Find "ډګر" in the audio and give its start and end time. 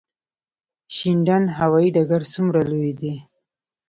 1.95-2.21